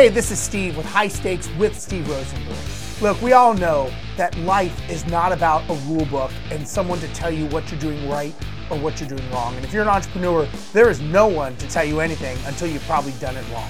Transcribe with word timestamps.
Hey, 0.00 0.08
this 0.08 0.30
is 0.30 0.38
Steve 0.38 0.78
with 0.78 0.86
High 0.86 1.08
Stakes 1.08 1.50
with 1.58 1.78
Steve 1.78 2.06
Rozenberg. 2.06 3.02
Look, 3.02 3.20
we 3.20 3.34
all 3.34 3.52
know 3.52 3.92
that 4.16 4.34
life 4.38 4.88
is 4.88 5.04
not 5.08 5.30
about 5.30 5.68
a 5.68 5.74
rule 5.86 6.06
book 6.06 6.30
and 6.50 6.66
someone 6.66 6.98
to 7.00 7.08
tell 7.08 7.30
you 7.30 7.44
what 7.48 7.70
you're 7.70 7.78
doing 7.78 8.08
right 8.08 8.34
or 8.70 8.78
what 8.78 8.98
you're 8.98 9.10
doing 9.10 9.30
wrong. 9.30 9.54
And 9.56 9.62
if 9.62 9.74
you're 9.74 9.82
an 9.82 9.90
entrepreneur, 9.90 10.48
there 10.72 10.88
is 10.88 11.02
no 11.02 11.26
one 11.26 11.54
to 11.58 11.68
tell 11.68 11.84
you 11.84 12.00
anything 12.00 12.38
until 12.46 12.66
you've 12.66 12.82
probably 12.84 13.12
done 13.20 13.36
it 13.36 13.44
wrong. 13.52 13.68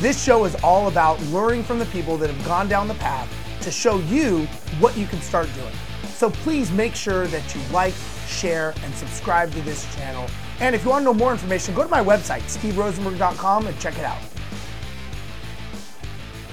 This 0.00 0.22
show 0.22 0.44
is 0.44 0.54
all 0.56 0.86
about 0.86 1.18
learning 1.28 1.64
from 1.64 1.78
the 1.78 1.86
people 1.86 2.18
that 2.18 2.28
have 2.28 2.44
gone 2.44 2.68
down 2.68 2.86
the 2.86 2.94
path 2.96 3.32
to 3.62 3.70
show 3.70 4.00
you 4.00 4.44
what 4.80 4.98
you 4.98 5.06
can 5.06 5.22
start 5.22 5.48
doing. 5.54 5.72
So 6.10 6.28
please 6.28 6.70
make 6.70 6.94
sure 6.94 7.26
that 7.28 7.54
you 7.54 7.60
like, 7.72 7.94
share, 8.28 8.74
and 8.84 8.94
subscribe 8.96 9.50
to 9.52 9.62
this 9.62 9.86
channel. 9.96 10.28
And 10.60 10.74
if 10.74 10.84
you 10.84 10.90
want 10.90 11.04
to 11.04 11.04
know 11.06 11.14
more 11.14 11.32
information, 11.32 11.74
go 11.74 11.82
to 11.82 11.88
my 11.88 12.04
website, 12.04 12.42
steverozenberg.com, 12.54 13.66
and 13.66 13.80
check 13.80 13.96
it 13.96 14.04
out. 14.04 14.20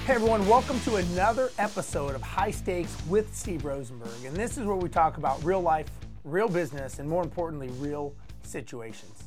Hey 0.07 0.13
everyone, 0.13 0.47
welcome 0.47 0.79
to 0.85 0.95
another 0.95 1.52
episode 1.57 2.16
of 2.16 2.21
High 2.21 2.52
Stakes 2.52 2.95
with 3.09 3.35
Steve 3.35 3.63
Rozenberg. 3.63 4.25
And 4.25 4.33
this 4.33 4.57
is 4.57 4.66
where 4.66 4.77
we 4.77 4.88
talk 4.88 5.17
about 5.17 5.43
real 5.43 5.59
life, 5.59 5.88
real 6.23 6.47
business, 6.47 6.99
and 6.99 7.09
more 7.09 7.21
importantly, 7.21 7.67
real 7.71 8.16
situations. 8.41 9.25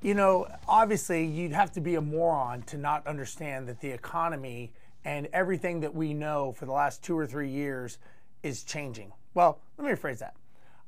You 0.00 0.14
know, 0.14 0.46
obviously, 0.68 1.24
you'd 1.24 1.50
have 1.50 1.72
to 1.72 1.80
be 1.80 1.96
a 1.96 2.00
moron 2.00 2.62
to 2.66 2.78
not 2.78 3.04
understand 3.08 3.66
that 3.66 3.80
the 3.80 3.90
economy 3.90 4.72
and 5.04 5.26
everything 5.32 5.80
that 5.80 5.92
we 5.92 6.14
know 6.14 6.52
for 6.52 6.64
the 6.64 6.70
last 6.70 7.02
two 7.02 7.18
or 7.18 7.26
three 7.26 7.50
years 7.50 7.98
is 8.44 8.62
changing. 8.62 9.10
Well, 9.34 9.58
let 9.78 9.84
me 9.84 9.92
rephrase 9.92 10.20
that. 10.20 10.36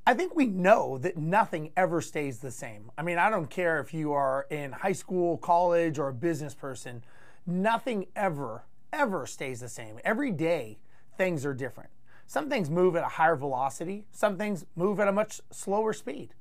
I 0.06 0.14
think 0.14 0.36
we 0.36 0.46
know 0.46 0.98
that 0.98 1.16
nothing 1.16 1.72
ever 1.76 2.00
stays 2.00 2.38
the 2.38 2.52
same. 2.52 2.92
I 2.96 3.02
mean, 3.02 3.18
I 3.18 3.28
don't 3.28 3.50
care 3.50 3.80
if 3.80 3.92
you 3.92 4.12
are 4.12 4.46
in 4.50 4.70
high 4.70 4.92
school, 4.92 5.36
college, 5.36 5.98
or 5.98 6.10
a 6.10 6.14
business 6.14 6.54
person, 6.54 7.02
nothing 7.44 8.06
ever 8.14 8.62
ever 8.92 9.26
stays 9.26 9.60
the 9.60 9.68
same. 9.68 9.98
Every 10.04 10.30
day, 10.30 10.78
things 11.16 11.44
are 11.44 11.54
different. 11.54 11.90
Some 12.26 12.48
things 12.48 12.70
move 12.70 12.94
at 12.94 13.04
a 13.04 13.08
higher 13.08 13.36
velocity, 13.36 14.06
some 14.12 14.36
things 14.36 14.64
move 14.76 15.00
at 15.00 15.08
a 15.08 15.12
much 15.12 15.40
slower 15.50 15.92
speed. 15.92 16.34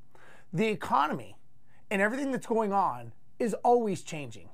The 0.54 0.68
economy 0.68 1.36
and 1.90 2.02
everything 2.02 2.32
that's 2.32 2.46
going 2.46 2.72
on 2.72 3.14
is 3.40 3.56
always 3.64 4.04
changing. 4.04 4.50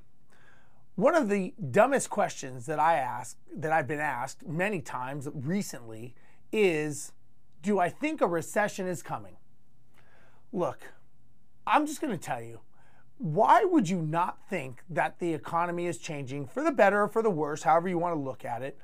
One 0.95 1.13
of 1.13 1.27
the 1.27 1.53
dumbest 1.71 2.09
questions 2.09 2.65
that 2.67 2.79
I 2.79 2.95
ask, 2.95 3.37
that 3.53 3.73
I've 3.73 3.87
been 3.87 3.99
asked 3.99 4.47
many 4.47 4.80
times 4.80 5.27
recently, 5.33 6.15
is 6.53 7.11
Do 7.61 7.80
I 7.80 7.89
think 7.89 8.21
a 8.21 8.27
recession 8.27 8.87
is 8.87 9.03
coming? 9.03 9.35
Look, 10.53 10.93
I'm 11.67 11.85
just 11.85 11.99
going 11.99 12.17
to 12.17 12.23
tell 12.23 12.41
you 12.41 12.61
why 13.17 13.63
would 13.63 13.89
you 13.89 14.02
not 14.02 14.39
think 14.49 14.83
that 14.89 15.19
the 15.19 15.33
economy 15.33 15.88
is 15.88 15.97
changing 15.97 16.47
for 16.47 16.63
the 16.63 16.71
better 16.71 17.03
or 17.03 17.08
for 17.08 17.21
the 17.21 17.30
worse, 17.30 17.63
however 17.63 17.88
you 17.88 17.97
want 17.97 18.13
to 18.13 18.19
look 18.19 18.44
at 18.44 18.61
it? 18.61 18.77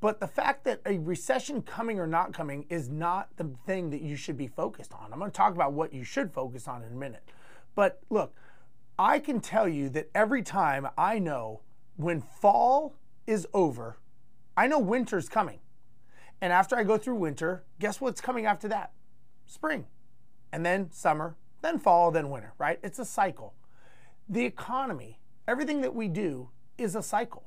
But 0.00 0.20
the 0.20 0.26
fact 0.26 0.64
that 0.64 0.80
a 0.84 0.98
recession 0.98 1.62
coming 1.62 1.98
or 1.98 2.06
not 2.06 2.34
coming 2.34 2.66
is 2.68 2.88
not 2.88 3.28
the 3.36 3.50
thing 3.64 3.90
that 3.90 4.02
you 4.02 4.16
should 4.16 4.36
be 4.36 4.48
focused 4.48 4.92
on. 4.92 5.12
I'm 5.12 5.18
going 5.18 5.30
to 5.30 5.36
talk 5.36 5.54
about 5.54 5.72
what 5.72 5.94
you 5.94 6.04
should 6.04 6.32
focus 6.32 6.68
on 6.68 6.82
in 6.82 6.92
a 6.92 6.96
minute. 6.96 7.22
But 7.74 8.00
look, 8.10 8.34
I 8.98 9.18
can 9.18 9.40
tell 9.40 9.68
you 9.68 9.88
that 9.90 10.10
every 10.14 10.42
time 10.42 10.88
I 10.98 11.18
know 11.18 11.60
when 11.96 12.20
fall 12.20 12.94
is 13.26 13.46
over, 13.54 13.98
I 14.56 14.66
know 14.66 14.78
winter's 14.78 15.28
coming. 15.28 15.60
And 16.40 16.52
after 16.52 16.76
I 16.76 16.82
go 16.82 16.98
through 16.98 17.16
winter, 17.16 17.64
guess 17.78 18.00
what's 18.00 18.20
coming 18.20 18.46
after 18.46 18.68
that? 18.68 18.92
Spring. 19.46 19.86
And 20.52 20.64
then 20.64 20.90
summer, 20.90 21.36
then 21.62 21.78
fall, 21.78 22.10
then 22.10 22.30
winter, 22.30 22.52
right? 22.58 22.78
It's 22.82 22.98
a 22.98 23.04
cycle. 23.04 23.54
The 24.28 24.44
economy, 24.44 25.20
everything 25.46 25.80
that 25.82 25.94
we 25.94 26.08
do 26.08 26.50
is 26.78 26.96
a 26.96 27.02
cycle. 27.02 27.44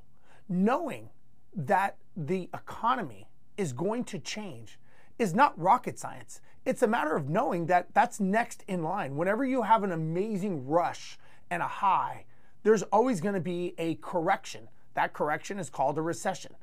Knowing 0.48 1.10
that 1.54 1.98
the 2.16 2.50
economy 2.54 3.28
is 3.58 3.74
going 3.74 4.06
to 4.06 4.20
change 4.20 4.80
is 5.18 5.34
not 5.34 5.60
rocket 5.60 6.00
science. 6.00 6.40
It's 6.64 6.82
a 6.82 6.88
matter 6.88 7.16
of 7.16 7.30
knowing 7.30 7.66
that 7.66 7.94
that's 7.94 8.22
next 8.22 8.64
in 8.68 8.82
line. 8.82 9.18
Whenever 9.18 9.44
you 9.44 9.64
have 9.64 9.84
an 9.84 9.92
amazing 9.92 10.66
rush 10.66 11.18
and 11.50 11.62
a 11.62 11.68
high, 11.68 12.26
there's 12.64 12.84
always 12.84 13.20
going 13.20 13.36
to 13.36 13.42
be 13.42 13.74
a 13.78 13.96
correction. 13.96 14.70
That 14.94 15.14
correction 15.14 15.60
is 15.60 15.70
called 15.70 15.98
a 15.98 16.02
recession. 16.02 16.56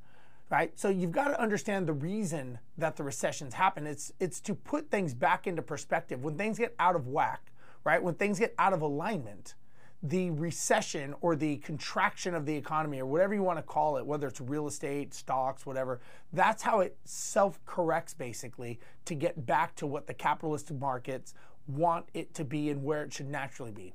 Right? 0.48 0.78
So 0.78 0.88
you've 0.88 1.12
got 1.12 1.28
to 1.28 1.40
understand 1.40 1.86
the 1.86 1.92
reason 1.92 2.60
that 2.78 2.96
the 2.96 3.02
recessions 3.02 3.52
happen. 3.54 3.86
It's 3.86 4.12
it's 4.20 4.40
to 4.42 4.54
put 4.54 4.90
things 4.90 5.12
back 5.12 5.46
into 5.46 5.60
perspective. 5.60 6.22
When 6.22 6.38
things 6.38 6.56
get 6.58 6.74
out 6.78 6.94
of 6.94 7.08
whack, 7.08 7.50
right? 7.84 8.02
When 8.02 8.14
things 8.14 8.38
get 8.38 8.54
out 8.56 8.72
of 8.72 8.80
alignment, 8.80 9.54
the 10.02 10.30
recession 10.30 11.14
or 11.20 11.34
the 11.34 11.56
contraction 11.58 12.34
of 12.34 12.46
the 12.46 12.54
economy 12.54 13.00
or 13.00 13.06
whatever 13.06 13.34
you 13.34 13.42
want 13.42 13.58
to 13.58 13.62
call 13.62 13.96
it, 13.96 14.06
whether 14.06 14.26
it's 14.26 14.40
real 14.40 14.66
estate, 14.66 15.14
stocks, 15.14 15.64
whatever, 15.64 16.00
that's 16.32 16.62
how 16.62 16.80
it 16.80 16.96
self 17.04 17.64
corrects 17.64 18.14
basically 18.14 18.78
to 19.04 19.14
get 19.14 19.46
back 19.46 19.74
to 19.76 19.86
what 19.86 20.06
the 20.06 20.14
capitalist 20.14 20.72
markets 20.72 21.34
want 21.66 22.06
it 22.14 22.34
to 22.34 22.44
be 22.44 22.70
and 22.70 22.82
where 22.82 23.02
it 23.02 23.12
should 23.12 23.28
naturally 23.28 23.72
be. 23.72 23.92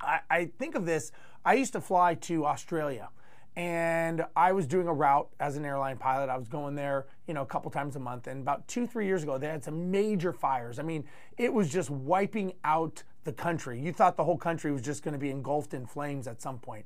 I, 0.00 0.20
I 0.30 0.44
think 0.58 0.74
of 0.74 0.86
this, 0.86 1.10
I 1.44 1.54
used 1.54 1.72
to 1.72 1.80
fly 1.80 2.14
to 2.14 2.46
Australia 2.46 3.08
and 3.56 4.24
I 4.34 4.52
was 4.52 4.66
doing 4.66 4.88
a 4.88 4.92
route 4.92 5.28
as 5.38 5.56
an 5.56 5.64
airline 5.64 5.96
pilot. 5.96 6.28
I 6.28 6.36
was 6.36 6.48
going 6.48 6.74
there, 6.74 7.06
you 7.28 7.34
know, 7.34 7.42
a 7.42 7.46
couple 7.46 7.70
times 7.70 7.94
a 7.94 8.00
month. 8.00 8.26
And 8.26 8.42
about 8.42 8.66
two, 8.66 8.86
three 8.86 9.06
years 9.06 9.22
ago, 9.22 9.38
they 9.38 9.46
had 9.46 9.62
some 9.62 9.90
major 9.92 10.32
fires. 10.32 10.78
I 10.78 10.82
mean, 10.82 11.04
it 11.38 11.52
was 11.52 11.70
just 11.70 11.88
wiping 11.88 12.54
out 12.64 13.04
the 13.24 13.32
country. 13.32 13.80
You 13.80 13.92
thought 13.92 14.16
the 14.16 14.24
whole 14.24 14.38
country 14.38 14.72
was 14.72 14.82
just 14.82 15.02
going 15.02 15.12
to 15.12 15.18
be 15.18 15.30
engulfed 15.30 15.74
in 15.74 15.86
flames 15.86 16.26
at 16.26 16.40
some 16.40 16.58
point. 16.58 16.84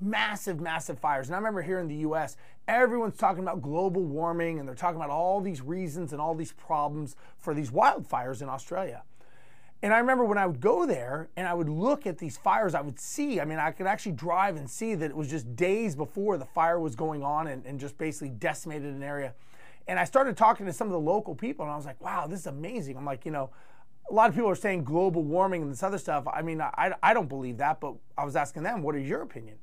Massive, 0.00 0.60
massive 0.60 0.98
fires. 0.98 1.28
And 1.28 1.34
I 1.34 1.38
remember 1.38 1.62
here 1.62 1.78
in 1.78 1.88
the 1.88 1.96
US, 1.96 2.36
everyone's 2.66 3.18
talking 3.18 3.42
about 3.42 3.60
global 3.60 4.02
warming 4.02 4.58
and 4.58 4.66
they're 4.66 4.74
talking 4.74 4.96
about 4.96 5.10
all 5.10 5.40
these 5.40 5.60
reasons 5.60 6.12
and 6.12 6.20
all 6.20 6.34
these 6.34 6.52
problems 6.52 7.16
for 7.38 7.52
these 7.52 7.70
wildfires 7.70 8.40
in 8.40 8.48
Australia. 8.48 9.02
And 9.82 9.94
I 9.94 9.98
remember 9.98 10.24
when 10.24 10.36
I 10.36 10.46
would 10.46 10.60
go 10.60 10.84
there 10.84 11.30
and 11.36 11.48
I 11.48 11.54
would 11.54 11.68
look 11.68 12.06
at 12.06 12.18
these 12.18 12.36
fires, 12.36 12.74
I 12.74 12.82
would 12.82 12.98
see, 12.98 13.40
I 13.40 13.46
mean, 13.46 13.58
I 13.58 13.70
could 13.70 13.86
actually 13.86 14.12
drive 14.12 14.56
and 14.56 14.68
see 14.68 14.94
that 14.94 15.10
it 15.10 15.16
was 15.16 15.28
just 15.28 15.56
days 15.56 15.96
before 15.96 16.36
the 16.36 16.44
fire 16.44 16.78
was 16.78 16.94
going 16.94 17.22
on 17.22 17.46
and, 17.46 17.64
and 17.64 17.80
just 17.80 17.96
basically 17.96 18.28
decimated 18.28 18.94
an 18.94 19.02
area. 19.02 19.34
And 19.88 19.98
I 19.98 20.04
started 20.04 20.36
talking 20.36 20.66
to 20.66 20.72
some 20.72 20.86
of 20.86 20.92
the 20.92 21.00
local 21.00 21.34
people 21.34 21.64
and 21.64 21.72
I 21.72 21.76
was 21.76 21.86
like, 21.86 22.00
wow, 22.00 22.26
this 22.26 22.40
is 22.40 22.46
amazing. 22.46 22.96
I'm 22.96 23.06
like, 23.06 23.24
you 23.24 23.32
know, 23.32 23.50
a 24.08 24.14
lot 24.14 24.28
of 24.28 24.34
people 24.34 24.50
are 24.50 24.56
saying 24.56 24.84
global 24.84 25.22
warming 25.22 25.62
and 25.62 25.70
this 25.70 25.82
other 25.82 25.98
stuff. 25.98 26.26
I 26.32 26.42
mean, 26.42 26.60
I, 26.60 26.94
I 27.02 27.14
don't 27.14 27.28
believe 27.28 27.58
that, 27.58 27.80
but 27.80 27.94
I 28.16 28.24
was 28.24 28.36
asking 28.36 28.62
them, 28.62 28.82
what 28.82 28.96
is 28.96 29.08
your 29.08 29.22
opinion? 29.22 29.56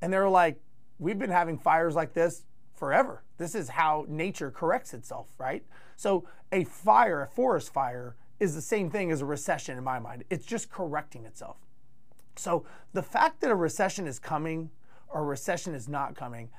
And 0.00 0.12
they 0.12 0.18
were 0.18 0.28
like, 0.28 0.60
we've 0.98 1.18
been 1.18 1.30
having 1.30 1.58
fires 1.58 1.94
like 1.94 2.12
this 2.12 2.44
forever. 2.74 3.22
This 3.38 3.54
is 3.54 3.68
how 3.68 4.04
nature 4.08 4.50
corrects 4.50 4.94
itself, 4.94 5.28
right? 5.38 5.64
So 5.96 6.26
a 6.52 6.64
fire, 6.64 7.22
a 7.22 7.28
forest 7.28 7.72
fire, 7.72 8.16
is 8.40 8.54
the 8.54 8.62
same 8.62 8.90
thing 8.90 9.10
as 9.10 9.20
a 9.20 9.24
recession 9.24 9.78
in 9.78 9.84
my 9.84 9.98
mind. 9.98 10.24
It's 10.28 10.44
just 10.44 10.70
correcting 10.70 11.24
itself. 11.24 11.56
So 12.36 12.66
the 12.92 13.02
fact 13.02 13.40
that 13.40 13.50
a 13.50 13.54
recession 13.54 14.06
is 14.06 14.18
coming 14.18 14.70
or 15.08 15.20
a 15.20 15.24
recession 15.24 15.74
is 15.74 15.88
not 15.88 16.16
coming, 16.16 16.50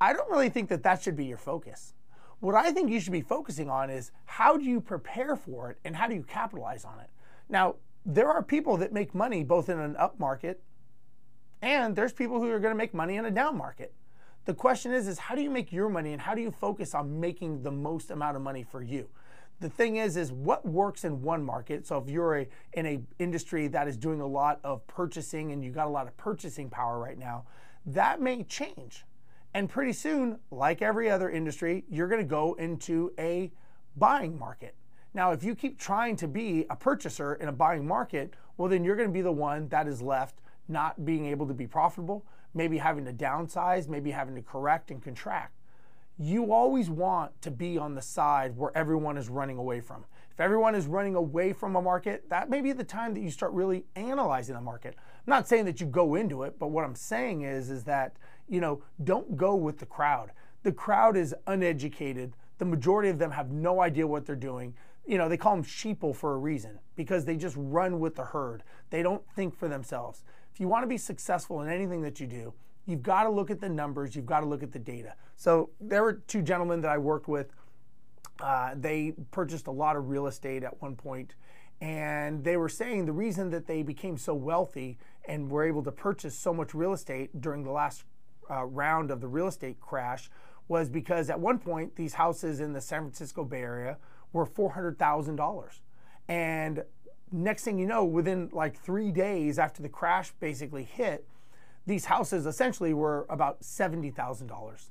I 0.00 0.12
don't 0.12 0.28
really 0.30 0.48
think 0.48 0.68
that 0.70 0.82
that 0.82 1.00
should 1.00 1.16
be 1.16 1.26
your 1.26 1.38
focus. 1.38 1.94
What 2.42 2.56
I 2.56 2.72
think 2.72 2.90
you 2.90 2.98
should 2.98 3.12
be 3.12 3.20
focusing 3.20 3.70
on 3.70 3.88
is 3.88 4.10
how 4.24 4.56
do 4.56 4.64
you 4.64 4.80
prepare 4.80 5.36
for 5.36 5.70
it 5.70 5.78
and 5.84 5.94
how 5.94 6.08
do 6.08 6.14
you 6.16 6.24
capitalize 6.24 6.84
on 6.84 6.98
it? 6.98 7.08
Now, 7.48 7.76
there 8.04 8.28
are 8.28 8.42
people 8.42 8.76
that 8.78 8.92
make 8.92 9.14
money 9.14 9.44
both 9.44 9.68
in 9.68 9.78
an 9.78 9.94
up 9.96 10.18
market 10.18 10.60
and 11.62 11.94
there's 11.94 12.12
people 12.12 12.40
who 12.40 12.50
are 12.50 12.58
going 12.58 12.74
to 12.74 12.76
make 12.76 12.94
money 12.94 13.14
in 13.14 13.26
a 13.26 13.30
down 13.30 13.56
market. 13.56 13.94
The 14.46 14.54
question 14.54 14.92
is 14.92 15.06
is 15.06 15.20
how 15.20 15.36
do 15.36 15.40
you 15.40 15.50
make 15.50 15.70
your 15.70 15.88
money 15.88 16.14
and 16.14 16.20
how 16.20 16.34
do 16.34 16.42
you 16.42 16.50
focus 16.50 16.96
on 16.96 17.20
making 17.20 17.62
the 17.62 17.70
most 17.70 18.10
amount 18.10 18.34
of 18.34 18.42
money 18.42 18.64
for 18.64 18.82
you? 18.82 19.08
the 19.60 19.70
thing 19.70 19.98
is 19.98 20.16
is 20.16 20.32
what 20.32 20.66
works 20.66 21.04
in 21.04 21.22
one 21.22 21.40
market 21.44 21.86
so 21.86 21.96
if 21.96 22.10
you're 22.10 22.38
a, 22.40 22.48
in 22.72 22.84
a 22.84 23.00
industry 23.20 23.68
that 23.68 23.86
is 23.86 23.96
doing 23.96 24.20
a 24.20 24.26
lot 24.26 24.58
of 24.64 24.84
purchasing 24.88 25.52
and 25.52 25.62
you 25.62 25.70
got 25.70 25.86
a 25.86 25.90
lot 25.90 26.08
of 26.08 26.16
purchasing 26.16 26.68
power 26.68 26.98
right 26.98 27.16
now 27.16 27.44
that 27.86 28.20
may 28.20 28.42
change 28.42 29.04
and 29.54 29.68
pretty 29.68 29.92
soon 29.92 30.38
like 30.50 30.82
every 30.82 31.10
other 31.10 31.30
industry 31.30 31.84
you're 31.88 32.08
going 32.08 32.20
to 32.20 32.26
go 32.26 32.54
into 32.54 33.12
a 33.18 33.50
buying 33.96 34.38
market 34.38 34.74
now 35.14 35.32
if 35.32 35.44
you 35.44 35.54
keep 35.54 35.78
trying 35.78 36.16
to 36.16 36.28
be 36.28 36.66
a 36.70 36.76
purchaser 36.76 37.34
in 37.34 37.48
a 37.48 37.52
buying 37.52 37.86
market 37.86 38.34
well 38.56 38.68
then 38.68 38.84
you're 38.84 38.96
going 38.96 39.08
to 39.08 39.12
be 39.12 39.22
the 39.22 39.32
one 39.32 39.68
that 39.68 39.86
is 39.86 40.00
left 40.00 40.40
not 40.68 41.04
being 41.04 41.26
able 41.26 41.46
to 41.46 41.54
be 41.54 41.66
profitable 41.66 42.24
maybe 42.54 42.78
having 42.78 43.04
to 43.04 43.12
downsize 43.12 43.88
maybe 43.88 44.10
having 44.10 44.34
to 44.34 44.42
correct 44.42 44.90
and 44.90 45.02
contract 45.02 45.54
you 46.18 46.52
always 46.52 46.90
want 46.90 47.40
to 47.42 47.50
be 47.50 47.78
on 47.78 47.94
the 47.94 48.02
side 48.02 48.56
where 48.56 48.70
everyone 48.76 49.16
is 49.16 49.28
running 49.28 49.58
away 49.58 49.80
from. 49.80 50.04
If 50.32 50.40
everyone 50.40 50.74
is 50.74 50.86
running 50.86 51.14
away 51.14 51.52
from 51.52 51.76
a 51.76 51.82
market, 51.82 52.28
that 52.30 52.48
may 52.48 52.60
be 52.60 52.72
the 52.72 52.84
time 52.84 53.14
that 53.14 53.20
you 53.20 53.30
start 53.30 53.52
really 53.52 53.84
analyzing 53.96 54.54
the 54.54 54.60
market. 54.60 54.94
I'm 54.96 55.30
not 55.30 55.46
saying 55.46 55.66
that 55.66 55.80
you 55.80 55.86
go 55.86 56.14
into 56.14 56.42
it, 56.42 56.58
but 56.58 56.68
what 56.68 56.84
I'm 56.84 56.94
saying 56.94 57.42
is 57.42 57.70
is 57.70 57.84
that, 57.84 58.16
you 58.48 58.60
know, 58.60 58.82
don't 59.04 59.36
go 59.36 59.54
with 59.54 59.78
the 59.78 59.86
crowd. 59.86 60.32
The 60.62 60.72
crowd 60.72 61.16
is 61.16 61.34
uneducated. 61.46 62.34
The 62.58 62.64
majority 62.64 63.10
of 63.10 63.18
them 63.18 63.30
have 63.30 63.50
no 63.50 63.80
idea 63.80 64.06
what 64.06 64.24
they're 64.24 64.36
doing. 64.36 64.74
You 65.06 65.18
know, 65.18 65.28
they 65.28 65.36
call 65.36 65.56
them 65.56 65.64
sheeple 65.64 66.14
for 66.14 66.34
a 66.34 66.38
reason 66.38 66.78
because 66.96 67.24
they 67.24 67.36
just 67.36 67.56
run 67.58 68.00
with 68.00 68.14
the 68.14 68.24
herd. 68.24 68.62
They 68.90 69.02
don't 69.02 69.22
think 69.34 69.54
for 69.54 69.68
themselves. 69.68 70.24
If 70.52 70.60
you 70.60 70.68
want 70.68 70.82
to 70.84 70.88
be 70.88 70.98
successful 70.98 71.62
in 71.62 71.68
anything 71.68 72.02
that 72.02 72.20
you 72.20 72.26
do, 72.26 72.54
You've 72.86 73.02
got 73.02 73.24
to 73.24 73.30
look 73.30 73.50
at 73.50 73.60
the 73.60 73.68
numbers, 73.68 74.16
you've 74.16 74.26
got 74.26 74.40
to 74.40 74.46
look 74.46 74.62
at 74.62 74.72
the 74.72 74.78
data. 74.78 75.14
So 75.36 75.70
there 75.80 76.02
were 76.02 76.14
two 76.14 76.42
gentlemen 76.42 76.80
that 76.80 76.90
I 76.90 76.98
worked 76.98 77.28
with. 77.28 77.52
Uh, 78.40 78.74
they 78.76 79.14
purchased 79.30 79.66
a 79.66 79.70
lot 79.70 79.96
of 79.96 80.08
real 80.08 80.26
estate 80.26 80.62
at 80.64 80.80
one 80.82 80.96
point, 80.96 81.34
and 81.80 82.42
they 82.44 82.56
were 82.56 82.68
saying 82.68 83.06
the 83.06 83.12
reason 83.12 83.50
that 83.50 83.66
they 83.66 83.82
became 83.82 84.16
so 84.16 84.34
wealthy 84.34 84.98
and 85.26 85.50
were 85.50 85.64
able 85.64 85.82
to 85.82 85.92
purchase 85.92 86.36
so 86.36 86.52
much 86.52 86.74
real 86.74 86.92
estate 86.92 87.40
during 87.40 87.62
the 87.62 87.70
last 87.70 88.04
uh, 88.50 88.64
round 88.64 89.10
of 89.10 89.20
the 89.20 89.28
real 89.28 89.46
estate 89.46 89.80
crash 89.80 90.30
was 90.68 90.88
because 90.88 91.30
at 91.30 91.38
one 91.38 91.58
point 91.58 91.94
these 91.96 92.14
houses 92.14 92.60
in 92.60 92.72
the 92.72 92.80
San 92.80 93.00
Francisco 93.02 93.44
Bay 93.44 93.60
Area 93.60 93.98
were 94.32 94.46
$400,000. 94.46 95.80
And 96.28 96.82
next 97.30 97.64
thing 97.64 97.78
you 97.78 97.86
know, 97.86 98.04
within 98.04 98.48
like 98.52 98.78
three 98.78 99.10
days 99.10 99.58
after 99.58 99.82
the 99.82 99.88
crash 99.88 100.32
basically 100.40 100.84
hit, 100.84 101.26
these 101.86 102.04
houses 102.04 102.46
essentially 102.46 102.94
were 102.94 103.26
about 103.28 103.60
$70,000. 103.60 104.90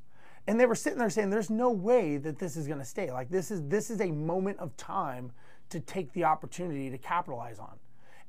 And 0.52 0.60
they 0.60 0.66
were 0.66 0.76
sitting 0.76 1.00
there 1.00 1.10
saying, 1.10 1.30
there's 1.30 1.50
no 1.50 1.72
way 1.72 2.18
that 2.18 2.38
this 2.38 2.58
is 2.58 2.68
going 2.68 2.80
to 2.80 2.84
stay. 2.84 3.10
Like 3.10 3.30
this 3.30 3.52
is, 3.52 3.64
this 3.70 3.90
is 3.90 4.02
a 4.02 4.12
moment 4.12 4.60
of 4.60 4.76
time 4.76 5.32
to 5.70 5.80
take 5.80 6.12
the 6.12 6.26
opportunity 6.26 6.90
to 6.90 6.98
capitalize 6.98 7.58
on. 7.58 7.80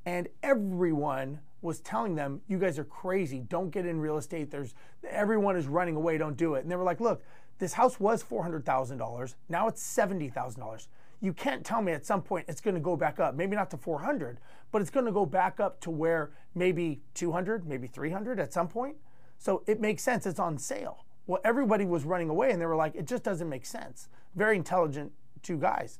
And 0.07 0.29
everyone 0.41 1.41
was 1.63 1.81
telling 1.81 2.15
them, 2.15 2.41
you 2.47 2.61
guys 2.61 2.79
are 2.79 2.85
crazy. 2.85 3.41
Don't 3.41 3.71
get 3.71 3.87
in 3.87 3.99
real 3.99 4.19
estate. 4.19 4.53
There's 4.53 4.77
everyone 5.11 5.57
is 5.57 5.67
running 5.67 5.97
away. 5.97 6.17
Don't 6.17 6.37
do 6.37 6.55
it. 6.55 6.63
And 6.63 6.71
they 6.71 6.77
were 6.77 6.85
like, 6.85 7.01
look, 7.01 7.25
this 7.59 7.73
house 7.73 7.99
was 7.99 8.23
$400,000. 8.23 9.35
Now 9.49 9.67
it's 9.67 9.83
$70,000 9.83 10.87
you 11.21 11.33
can't 11.33 11.65
tell 11.65 11.81
me 11.81 11.93
at 11.93 12.05
some 12.05 12.21
point 12.21 12.45
it's 12.49 12.61
going 12.61 12.75
to 12.75 12.81
go 12.81 12.97
back 12.97 13.21
up. 13.21 13.37
Maybe 13.37 13.55
not 13.55 13.71
to 13.71 13.77
400, 13.77 14.41
but 14.73 14.83
it's 14.83 14.91
going 14.91 15.07
to 15.07 15.13
go 15.13 15.25
back 15.25 15.61
up 15.61 15.81
to 15.83 15.91
where 15.91 16.33
maybe 16.53 17.01
200, 17.15 17.67
maybe 17.67 17.87
300 17.87 18.41
at 18.41 18.53
some 18.53 18.67
point. 18.67 18.97
So 19.39 19.63
it 19.69 19.81
makes 19.81 20.03
sense. 20.03 20.27
It's 20.27 20.41
on 20.41 20.59
sale. 20.59 21.05
Well, 21.27 21.41
everybody 21.45 21.85
was 21.85 22.05
running 22.05 22.29
away 22.29 22.51
and 22.51 22.61
they 22.61 22.67
were 22.67 22.77
like, 22.77 22.95
it 22.95 23.07
just 23.07 23.23
doesn't 23.23 23.49
make 23.49 23.65
sense. 23.65 24.09
Very 24.35 24.57
intelligent 24.57 25.13
two 25.43 25.57
guys. 25.57 25.99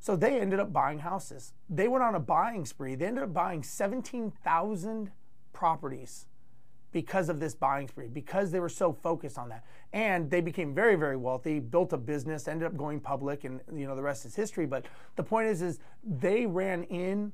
So 0.00 0.16
they 0.16 0.40
ended 0.40 0.60
up 0.60 0.72
buying 0.72 0.98
houses. 0.98 1.52
They 1.70 1.88
went 1.88 2.04
on 2.04 2.14
a 2.14 2.20
buying 2.20 2.66
spree. 2.66 2.94
They 2.94 3.06
ended 3.06 3.24
up 3.24 3.32
buying 3.32 3.62
17,000 3.62 5.10
properties 5.52 6.26
because 6.92 7.28
of 7.28 7.40
this 7.40 7.54
buying 7.54 7.88
spree, 7.88 8.06
because 8.06 8.52
they 8.52 8.60
were 8.60 8.68
so 8.68 8.92
focused 8.92 9.36
on 9.36 9.48
that. 9.48 9.64
And 9.92 10.30
they 10.30 10.40
became 10.40 10.74
very, 10.74 10.94
very 10.94 11.16
wealthy, 11.16 11.58
built 11.58 11.92
a 11.92 11.96
business, 11.96 12.46
ended 12.46 12.66
up 12.66 12.76
going 12.76 13.00
public, 13.00 13.42
and 13.42 13.60
you 13.74 13.86
know 13.86 13.96
the 13.96 14.02
rest 14.02 14.24
is 14.24 14.36
history. 14.36 14.64
But 14.64 14.84
the 15.16 15.24
point 15.24 15.48
is, 15.48 15.60
is 15.60 15.80
they 16.04 16.46
ran 16.46 16.84
in 16.84 17.32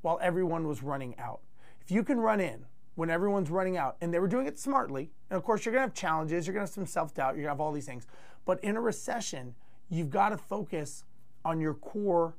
while 0.00 0.18
everyone 0.22 0.66
was 0.66 0.82
running 0.82 1.14
out. 1.18 1.40
If 1.82 1.90
you 1.90 2.02
can 2.02 2.20
run 2.20 2.40
in 2.40 2.64
when 2.94 3.10
everyone's 3.10 3.50
running 3.50 3.76
out, 3.76 3.96
and 4.00 4.12
they 4.12 4.18
were 4.18 4.28
doing 4.28 4.46
it 4.46 4.58
smartly, 4.58 5.10
and 5.30 5.36
of 5.36 5.44
course 5.44 5.64
you're 5.64 5.72
gonna 5.72 5.82
have 5.82 5.94
challenges, 5.94 6.46
you're 6.46 6.54
gonna 6.54 6.64
have 6.66 6.70
some 6.70 6.86
self-doubt, 6.86 7.34
you're 7.34 7.44
gonna 7.44 7.54
have 7.54 7.60
all 7.60 7.72
these 7.72 7.86
things. 7.86 8.06
But 8.44 8.62
in 8.62 8.76
a 8.76 8.80
recession, 8.80 9.54
you've 9.88 10.10
got 10.10 10.30
to 10.30 10.36
focus 10.36 11.04
on 11.44 11.60
your 11.60 11.74
core 11.74 12.34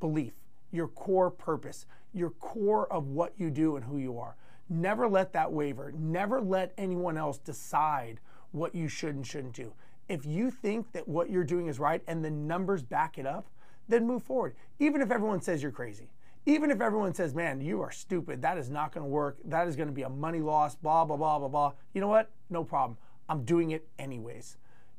belief, 0.00 0.34
your 0.70 0.88
core 0.88 1.30
purpose, 1.30 1.86
your 2.12 2.30
core 2.30 2.90
of 2.92 3.08
what 3.08 3.32
you 3.36 3.50
do 3.50 3.76
and 3.76 3.84
who 3.84 3.98
you 3.98 4.18
are. 4.18 4.36
Never 4.68 5.08
let 5.08 5.32
that 5.32 5.52
waver. 5.52 5.92
Never 5.96 6.40
let 6.40 6.72
anyone 6.78 7.16
else 7.16 7.38
decide 7.38 8.20
what 8.52 8.74
you 8.74 8.88
should 8.88 9.14
and 9.14 9.26
shouldn't 9.26 9.54
do. 9.54 9.72
If 10.08 10.26
you 10.26 10.50
think 10.50 10.92
that 10.92 11.08
what 11.08 11.30
you're 11.30 11.44
doing 11.44 11.68
is 11.68 11.78
right 11.78 12.02
and 12.06 12.24
the 12.24 12.30
numbers 12.30 12.82
back 12.82 13.18
it 13.18 13.26
up, 13.26 13.46
then 13.88 14.06
move 14.06 14.22
forward. 14.22 14.54
Even 14.78 15.00
if 15.00 15.10
everyone 15.10 15.40
says 15.40 15.62
you're 15.62 15.72
crazy. 15.72 16.10
Even 16.44 16.70
if 16.70 16.80
everyone 16.80 17.14
says, 17.14 17.34
man, 17.34 17.60
you 17.60 17.80
are 17.80 17.92
stupid, 17.92 18.42
that 18.42 18.58
is 18.58 18.68
not 18.68 18.92
going 18.92 19.04
to 19.04 19.08
work, 19.08 19.38
that 19.44 19.68
is 19.68 19.76
going 19.76 19.88
to 19.88 19.94
be 19.94 20.02
a 20.02 20.08
money 20.08 20.40
loss, 20.40 20.74
blah, 20.74 21.04
blah, 21.04 21.16
blah, 21.16 21.38
blah, 21.38 21.48
blah. 21.48 21.72
You 21.94 22.00
know 22.00 22.08
what? 22.08 22.30
No 22.50 22.64
problem. 22.64 22.98
I'm 23.28 23.44
doing 23.44 23.70
it 23.70 23.86
anyways. 23.98 24.56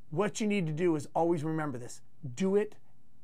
What 0.09 0.39
you 0.39 0.47
need 0.47 0.67
to 0.67 0.73
do 0.73 0.95
is 0.95 1.07
always 1.15 1.43
remember 1.43 1.77
this 1.77 2.01
do 2.35 2.55
it 2.55 2.75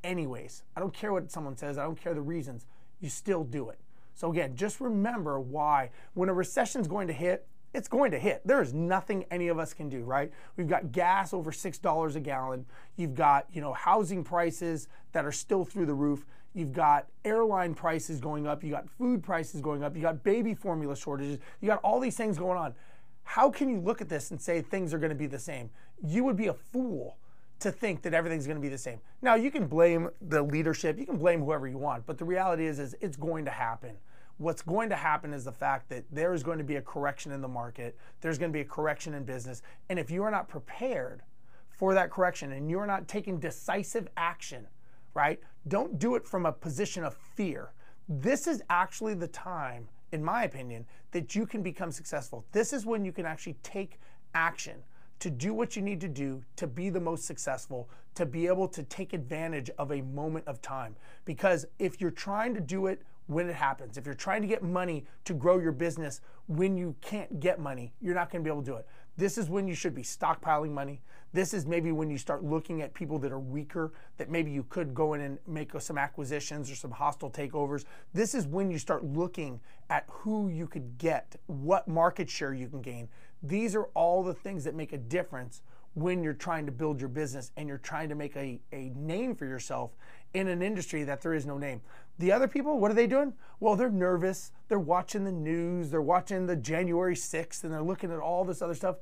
anyways. 0.04 0.62
I 0.76 0.80
don't 0.80 0.92
care 0.92 1.12
what 1.12 1.30
someone 1.30 1.56
says, 1.56 1.78
I 1.78 1.84
don't 1.84 2.00
care 2.00 2.12
the 2.12 2.20
reasons. 2.20 2.66
You 3.00 3.08
still 3.08 3.44
do 3.44 3.70
it. 3.70 3.78
So 4.14 4.30
again, 4.30 4.54
just 4.54 4.80
remember 4.80 5.40
why 5.40 5.90
when 6.14 6.28
a 6.28 6.34
recession 6.34 6.80
is 6.80 6.86
going 6.86 7.06
to 7.06 7.14
hit, 7.14 7.46
it's 7.72 7.88
going 7.88 8.10
to 8.10 8.18
hit. 8.18 8.42
There 8.44 8.60
is 8.60 8.74
nothing 8.74 9.24
any 9.30 9.48
of 9.48 9.58
us 9.58 9.72
can 9.72 9.88
do, 9.88 10.02
right? 10.02 10.32
We've 10.56 10.68
got 10.68 10.92
gas 10.92 11.32
over 11.32 11.52
$6 11.52 12.16
a 12.16 12.20
gallon. 12.20 12.66
You've 12.96 13.14
got, 13.14 13.46
you 13.52 13.60
know, 13.60 13.72
housing 13.72 14.24
prices 14.24 14.88
that 15.12 15.24
are 15.24 15.32
still 15.32 15.64
through 15.64 15.86
the 15.86 15.94
roof. 15.94 16.26
You've 16.54 16.72
got 16.72 17.06
airline 17.24 17.74
prices 17.74 18.20
going 18.20 18.46
up, 18.46 18.64
you 18.64 18.70
got 18.70 18.88
food 18.90 19.22
prices 19.22 19.60
going 19.60 19.84
up, 19.84 19.94
you 19.94 20.02
got 20.02 20.24
baby 20.24 20.54
formula 20.54 20.96
shortages. 20.96 21.38
You 21.60 21.68
got 21.68 21.80
all 21.82 22.00
these 22.00 22.16
things 22.16 22.38
going 22.38 22.58
on. 22.58 22.74
How 23.22 23.50
can 23.50 23.68
you 23.68 23.80
look 23.80 24.00
at 24.00 24.08
this 24.08 24.30
and 24.30 24.40
say 24.40 24.60
things 24.60 24.92
are 24.92 24.98
going 24.98 25.10
to 25.10 25.16
be 25.16 25.26
the 25.26 25.38
same? 25.38 25.70
You 26.02 26.24
would 26.24 26.36
be 26.36 26.48
a 26.48 26.54
fool 26.54 27.18
to 27.60 27.70
think 27.70 28.02
that 28.02 28.14
everything's 28.14 28.46
going 28.46 28.56
to 28.56 28.62
be 28.62 28.68
the 28.68 28.78
same. 28.78 29.00
Now, 29.22 29.34
you 29.34 29.50
can 29.50 29.66
blame 29.66 30.08
the 30.20 30.42
leadership, 30.42 30.98
you 30.98 31.06
can 31.06 31.18
blame 31.18 31.40
whoever 31.40 31.68
you 31.68 31.78
want, 31.78 32.06
but 32.06 32.18
the 32.18 32.24
reality 32.24 32.66
is 32.66 32.78
is 32.78 32.96
it's 33.00 33.16
going 33.16 33.44
to 33.44 33.50
happen 33.50 33.96
what's 34.40 34.62
going 34.62 34.88
to 34.88 34.96
happen 34.96 35.34
is 35.34 35.44
the 35.44 35.52
fact 35.52 35.90
that 35.90 36.02
there 36.10 36.32
is 36.32 36.42
going 36.42 36.56
to 36.56 36.64
be 36.64 36.76
a 36.76 36.82
correction 36.82 37.30
in 37.30 37.42
the 37.42 37.48
market, 37.48 37.94
there's 38.22 38.38
going 38.38 38.50
to 38.50 38.56
be 38.56 38.62
a 38.62 38.64
correction 38.64 39.12
in 39.12 39.22
business. 39.22 39.60
And 39.90 39.98
if 39.98 40.10
you 40.10 40.22
are 40.22 40.30
not 40.30 40.48
prepared 40.48 41.20
for 41.68 41.92
that 41.92 42.10
correction 42.10 42.52
and 42.52 42.70
you're 42.70 42.86
not 42.86 43.06
taking 43.06 43.38
decisive 43.38 44.08
action, 44.16 44.66
right, 45.14 45.40
don't 45.68 45.98
do 45.98 46.14
it 46.14 46.26
from 46.26 46.46
a 46.46 46.52
position 46.52 47.04
of 47.04 47.14
fear. 47.14 47.72
This 48.08 48.46
is 48.46 48.62
actually 48.70 49.14
the 49.14 49.28
time, 49.28 49.88
in 50.12 50.24
my 50.24 50.44
opinion, 50.44 50.86
that 51.12 51.34
you 51.34 51.46
can 51.46 51.62
become 51.62 51.90
successful. 51.90 52.44
This 52.52 52.72
is 52.72 52.86
when 52.86 53.04
you 53.04 53.12
can 53.12 53.26
actually 53.26 53.56
take 53.62 54.00
action 54.34 54.76
to 55.20 55.30
do 55.30 55.52
what 55.52 55.76
you 55.76 55.82
need 55.82 56.00
to 56.00 56.08
do 56.08 56.42
to 56.56 56.66
be 56.66 56.88
the 56.88 57.00
most 57.00 57.24
successful, 57.24 57.88
to 58.14 58.24
be 58.24 58.46
able 58.46 58.66
to 58.68 58.82
take 58.84 59.12
advantage 59.12 59.70
of 59.78 59.92
a 59.92 60.00
moment 60.00 60.46
of 60.46 60.62
time. 60.62 60.96
Because 61.24 61.66
if 61.78 62.00
you're 62.00 62.10
trying 62.10 62.54
to 62.54 62.60
do 62.60 62.86
it 62.86 63.02
when 63.30 63.48
it 63.48 63.54
happens. 63.54 63.96
If 63.96 64.06
you're 64.06 64.14
trying 64.14 64.42
to 64.42 64.48
get 64.48 64.62
money 64.62 65.04
to 65.24 65.34
grow 65.34 65.60
your 65.60 65.70
business 65.70 66.20
when 66.48 66.76
you 66.76 66.96
can't 67.00 67.38
get 67.38 67.60
money, 67.60 67.92
you're 68.00 68.14
not 68.14 68.28
going 68.28 68.42
to 68.42 68.48
be 68.48 68.52
able 68.52 68.62
to 68.62 68.70
do 68.72 68.76
it. 68.76 68.86
This 69.20 69.36
is 69.36 69.50
when 69.50 69.68
you 69.68 69.74
should 69.74 69.94
be 69.94 70.00
stockpiling 70.00 70.70
money. 70.70 71.02
This 71.34 71.52
is 71.52 71.66
maybe 71.66 71.92
when 71.92 72.08
you 72.08 72.16
start 72.16 72.42
looking 72.42 72.80
at 72.80 72.94
people 72.94 73.18
that 73.18 73.30
are 73.30 73.38
weaker, 73.38 73.92
that 74.16 74.30
maybe 74.30 74.50
you 74.50 74.64
could 74.70 74.94
go 74.94 75.12
in 75.12 75.20
and 75.20 75.38
make 75.46 75.78
some 75.78 75.98
acquisitions 75.98 76.70
or 76.70 76.74
some 76.74 76.90
hostile 76.90 77.30
takeovers. 77.30 77.84
This 78.14 78.34
is 78.34 78.46
when 78.46 78.70
you 78.70 78.78
start 78.78 79.04
looking 79.04 79.60
at 79.90 80.06
who 80.08 80.48
you 80.48 80.66
could 80.66 80.96
get, 80.96 81.36
what 81.48 81.86
market 81.86 82.30
share 82.30 82.54
you 82.54 82.66
can 82.66 82.80
gain. 82.80 83.10
These 83.42 83.74
are 83.74 83.90
all 83.92 84.22
the 84.22 84.32
things 84.32 84.64
that 84.64 84.74
make 84.74 84.94
a 84.94 84.98
difference 84.98 85.60
when 85.94 86.22
you're 86.22 86.32
trying 86.32 86.64
to 86.66 86.72
build 86.72 86.98
your 87.00 87.08
business 87.08 87.50
and 87.56 87.68
you're 87.68 87.78
trying 87.78 88.08
to 88.08 88.14
make 88.14 88.36
a, 88.36 88.60
a 88.72 88.90
name 88.96 89.34
for 89.34 89.44
yourself 89.44 89.90
in 90.34 90.46
an 90.48 90.62
industry 90.62 91.02
that 91.02 91.20
there 91.20 91.34
is 91.34 91.44
no 91.44 91.58
name. 91.58 91.80
The 92.18 92.30
other 92.30 92.46
people, 92.46 92.78
what 92.78 92.90
are 92.90 92.94
they 92.94 93.06
doing? 93.06 93.32
Well, 93.58 93.76
they're 93.76 93.90
nervous. 93.90 94.52
They're 94.68 94.78
watching 94.78 95.24
the 95.24 95.32
news. 95.32 95.90
They're 95.90 96.02
watching 96.02 96.46
the 96.46 96.54
January 96.54 97.16
6th 97.16 97.64
and 97.64 97.72
they're 97.72 97.82
looking 97.82 98.12
at 98.12 98.18
all 98.18 98.44
this 98.44 98.62
other 98.62 98.74
stuff. 98.74 98.96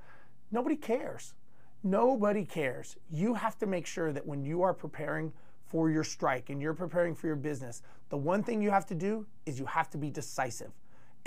Nobody 0.50 0.76
cares. 0.76 1.34
Nobody 1.82 2.44
cares. 2.44 2.96
You 3.10 3.34
have 3.34 3.58
to 3.58 3.66
make 3.66 3.86
sure 3.86 4.12
that 4.12 4.26
when 4.26 4.42
you 4.42 4.62
are 4.62 4.74
preparing 4.74 5.32
for 5.66 5.90
your 5.90 6.04
strike 6.04 6.50
and 6.50 6.60
you're 6.60 6.74
preparing 6.74 7.14
for 7.14 7.26
your 7.26 7.36
business, 7.36 7.82
the 8.08 8.16
one 8.16 8.42
thing 8.42 8.62
you 8.62 8.70
have 8.70 8.86
to 8.86 8.94
do 8.94 9.26
is 9.46 9.58
you 9.58 9.66
have 9.66 9.90
to 9.90 9.98
be 9.98 10.10
decisive 10.10 10.72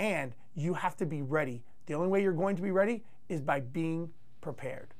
and 0.00 0.34
you 0.54 0.74
have 0.74 0.96
to 0.96 1.06
be 1.06 1.22
ready. 1.22 1.62
The 1.86 1.94
only 1.94 2.08
way 2.08 2.22
you're 2.22 2.32
going 2.32 2.56
to 2.56 2.62
be 2.62 2.70
ready 2.70 3.04
is 3.28 3.40
by 3.40 3.60
being 3.60 4.10
prepared. 4.40 4.94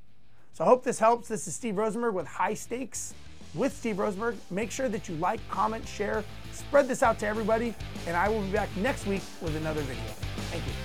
So 0.52 0.64
I 0.64 0.68
hope 0.68 0.84
this 0.84 0.98
helps. 0.98 1.28
This 1.28 1.46
is 1.46 1.54
Steve 1.54 1.74
Rozenberg 1.74 2.12
with 2.12 2.26
High 2.26 2.54
Stakes 2.54 3.14
with 3.54 3.76
Steve 3.76 3.96
Rozenberg. 3.96 4.36
Make 4.50 4.70
sure 4.70 4.88
that 4.88 5.08
you 5.08 5.16
like, 5.16 5.40
comment, 5.48 5.86
share, 5.86 6.24
spread 6.52 6.88
this 6.88 7.02
out 7.02 7.18
to 7.20 7.26
everybody, 7.26 7.74
and 8.06 8.16
I 8.16 8.28
will 8.28 8.42
be 8.42 8.52
back 8.52 8.68
next 8.76 9.06
week 9.06 9.22
with 9.40 9.56
another 9.56 9.82
video. 9.82 10.04
Thank 10.50 10.66
you. 10.66 10.81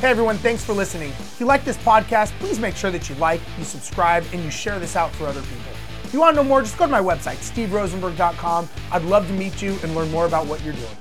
Hey 0.00 0.08
everyone, 0.08 0.38
thanks 0.38 0.64
for 0.64 0.72
listening. 0.72 1.10
If 1.10 1.36
you 1.40 1.44
like 1.44 1.62
this 1.62 1.76
podcast, 1.76 2.30
please 2.38 2.58
make 2.58 2.74
sure 2.74 2.90
that 2.90 3.10
you 3.10 3.14
like, 3.16 3.38
you 3.58 3.64
subscribe, 3.64 4.24
and 4.32 4.42
you 4.42 4.50
share 4.50 4.78
this 4.78 4.96
out 4.96 5.12
for 5.12 5.26
other 5.26 5.42
people. 5.42 5.72
If 6.04 6.14
you 6.14 6.20
want 6.20 6.36
to 6.36 6.42
know 6.42 6.48
more, 6.48 6.62
just 6.62 6.78
go 6.78 6.86
to 6.86 6.90
my 6.90 7.02
website, 7.02 7.36
steverozenberg.com. 7.36 8.70
I'd 8.92 9.02
love 9.02 9.26
to 9.26 9.34
meet 9.34 9.60
you 9.60 9.76
and 9.82 9.94
learn 9.94 10.10
more 10.10 10.24
about 10.24 10.46
what 10.46 10.64
you're 10.64 10.72
doing. 10.72 10.96